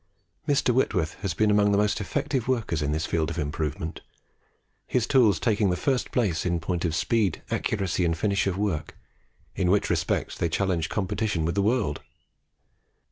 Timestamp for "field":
3.05-3.29